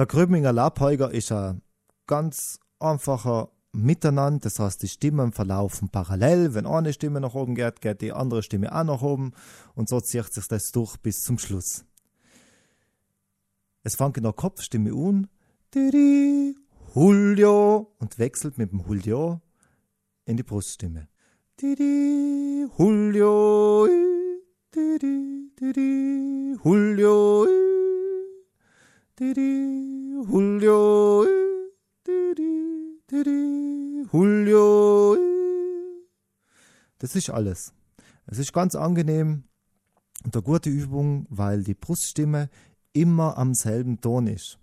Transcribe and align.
Der 0.00 0.06
Gröbinger 0.06 0.54
Labheuger 0.54 1.10
ist 1.10 1.30
ein 1.30 1.60
ganz 2.06 2.58
einfacher 2.78 3.50
Miteinander, 3.72 4.44
das 4.44 4.58
heißt, 4.58 4.82
die 4.82 4.88
Stimmen 4.88 5.30
verlaufen 5.32 5.90
parallel. 5.90 6.54
Wenn 6.54 6.64
eine 6.64 6.94
Stimme 6.94 7.20
nach 7.20 7.34
oben 7.34 7.54
geht, 7.54 7.82
geht 7.82 8.00
die 8.00 8.14
andere 8.14 8.42
Stimme 8.42 8.74
auch 8.74 8.84
nach 8.84 9.02
oben 9.02 9.32
und 9.74 9.90
so 9.90 10.00
zieht 10.00 10.32
sich 10.32 10.48
das 10.48 10.72
durch 10.72 10.96
bis 10.96 11.22
zum 11.22 11.38
Schluss. 11.38 11.84
Es 13.82 13.96
fängt 13.96 14.16
in 14.16 14.22
der 14.22 14.32
Kopfstimme 14.32 14.90
an, 14.90 15.28
Didi, 15.74 16.56
und 16.94 18.18
wechselt 18.18 18.56
mit 18.56 18.72
dem 18.72 18.80
Julio 18.80 19.42
in 20.24 20.38
die 20.38 20.42
Bruststimme. 20.42 21.08
Didi, 21.60 22.66
Julio, 22.78 23.86
didi, 24.74 25.50
didi, 25.60 26.56
Julio, 26.64 27.46
didi, 29.20 29.89
Julio, 30.28 31.26
Julio. 34.12 35.16
Das 36.98 37.16
ist 37.16 37.30
alles. 37.30 37.72
Es 38.26 38.38
ist 38.38 38.52
ganz 38.52 38.74
angenehm 38.74 39.44
und 40.24 40.36
eine 40.36 40.42
gute 40.42 40.68
Übung, 40.68 41.26
weil 41.30 41.64
die 41.64 41.72
Bruststimme 41.74 42.50
immer 42.92 43.38
am 43.38 43.54
selben 43.54 44.02
Ton 44.02 44.26
ist. 44.26 44.58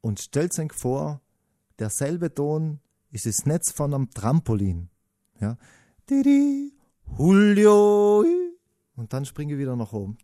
Und 0.00 0.18
stellt 0.18 0.58
euch 0.58 0.72
vor, 0.72 1.20
derselbe 1.78 2.34
Ton 2.34 2.80
ist 3.12 3.26
das 3.26 3.46
Netz 3.46 3.70
von 3.70 3.94
einem 3.94 4.10
Trampolin. 4.10 4.88
Ja. 5.40 5.56
Julio. 7.18 8.24
Und 8.96 9.12
dann 9.12 9.24
springe 9.24 9.52
ich 9.52 9.60
wieder 9.60 9.76
nach 9.76 9.92
oben. 9.92 10.18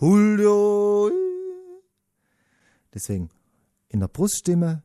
Julio. 0.00 1.03
Deswegen, 2.94 3.28
in 3.88 4.00
der 4.00 4.08
Bruststimme 4.08 4.82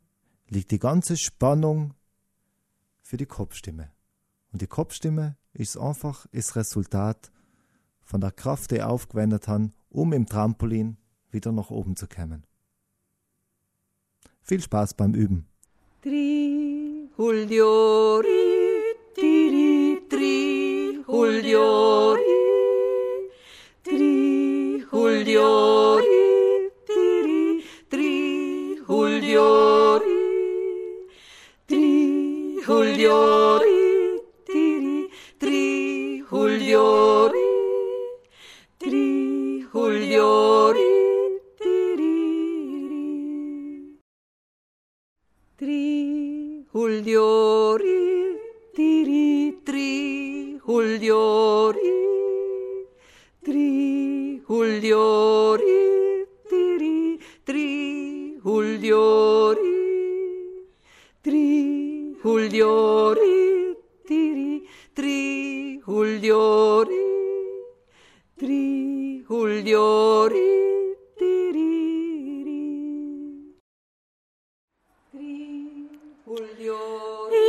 liegt 0.48 0.72
die 0.72 0.80
ganze 0.80 1.16
Spannung 1.16 1.94
für 3.02 3.18
die 3.18 3.28
Kopfstimme. 3.28 3.92
Und 4.52 4.62
die 4.62 4.68
Kopfstimme 4.68 5.38
ist 5.54 5.78
einfach 5.78 6.26
das 6.32 6.56
Resultat 6.56 7.32
von 8.02 8.22
der 8.22 8.32
Kraft, 8.32 8.72
die 8.72 8.78
ich 8.78 8.84
aufgewendet 8.84 9.48
habe, 9.48 9.72
um 9.90 10.14
im 10.14 10.26
Trampolin 10.26 10.98
wieder 11.30 11.52
nach 11.52 11.70
oben 11.70 11.96
zu 11.96 12.08
kommen. 12.08 12.46
Viel 14.42 14.62
Spaß 14.62 14.96
beim 14.96 15.14
Üben. 15.14 15.48
Tri, 16.02 17.10
Julio, 17.16 18.18
ri, 18.18 18.96
tiri, 19.14 20.02
tri, 20.10 21.04
Julio, 21.08 22.14
ri, 22.14 23.30
tri, 23.84 24.84
Julio, 24.92 25.89
Ugliori, 28.92 30.02
tri, 31.68 32.58
ugliori, 32.68 34.20
tiri, 34.44 35.08
tri, 35.38 36.26
ugliori, 36.32 37.46
tri, 38.80 39.64
ugliori, 39.72 40.90
tiri, 41.62 42.18
tri, 45.56 46.66
ugliori, 46.72 48.00
tiri, 48.74 49.62
tri, 49.64 50.60
ugliori, 50.66 51.94
tri, 53.44 54.42
ugliori. 54.48 55.39
Ugliori, 62.22 63.78
tiri, 64.06 64.68
tri, 64.94 65.82
ugliori, 65.86 67.00
tri, 68.36 69.24
ugliori, 69.30 70.98
tiri, 71.16 71.64
tri, 75.12 75.88
ugliori, 76.26 77.48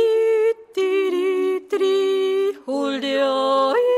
tiri, 0.71 1.67
tri, 1.67 2.55
ugliori, 2.63 3.91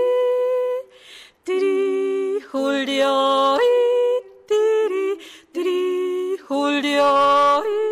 tiri, 1.43 2.43
ugliori, 2.51 3.75
tiri, 4.47 5.19
tri, 5.53 6.41
ugliori. 6.49 7.82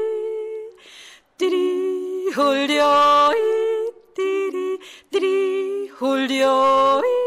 Julio, 2.33 3.29
ri, 3.33 3.91
tiri, 4.15 4.79
tri, 5.11 5.91
Julio, 5.99 7.01
ri, 7.03 7.17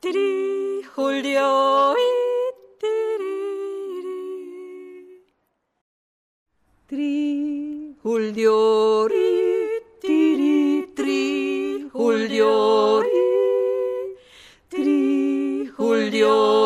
tiri, 0.00 0.80
Julio, 0.96 1.92
ri, 1.92 2.08
tiri, 2.80 3.34
ri. 4.04 4.16
Tri, 6.88 7.12
Julio, 8.02 9.06
ri, 9.12 9.28
tiri, 10.00 10.88
tri, 10.96 11.20
Julio, 11.92 13.00
ri, 13.02 13.26
tri, 14.70 15.68
Julio, 15.76 16.63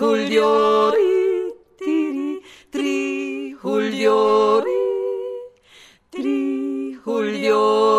Trihugliori, 0.00 1.52
tiri, 1.76 2.40
trihugliori, 2.72 3.52
trihugliori. 6.08 7.89